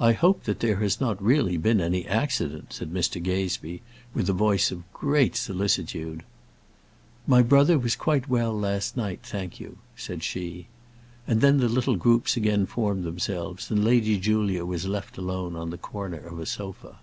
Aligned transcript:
"I 0.00 0.12
hope 0.14 0.44
that 0.44 0.60
there 0.60 0.76
has 0.76 0.98
not 0.98 1.22
really 1.22 1.58
been 1.58 1.78
any 1.78 2.06
accident," 2.06 2.72
said 2.72 2.90
Mr. 2.90 3.22
Gazebee, 3.22 3.82
with 4.14 4.30
a 4.30 4.32
voice 4.32 4.70
of 4.72 4.90
great 4.94 5.36
solicitude. 5.36 6.22
"My 7.26 7.42
brother 7.42 7.78
was 7.78 7.96
quite 7.96 8.30
well 8.30 8.58
last 8.58 8.96
night, 8.96 9.20
thank 9.22 9.60
you," 9.60 9.76
said 9.94 10.22
she. 10.22 10.68
And 11.26 11.42
then 11.42 11.58
the 11.58 11.68
little 11.68 11.96
groups 11.96 12.38
again 12.38 12.64
formed 12.64 13.04
themselves, 13.04 13.70
and 13.70 13.84
Lady 13.84 14.16
Julia 14.18 14.64
was 14.64 14.86
left 14.86 15.18
alone 15.18 15.54
on 15.54 15.68
the 15.68 15.76
corner 15.76 16.16
of 16.16 16.38
a 16.38 16.46
sofa. 16.46 16.96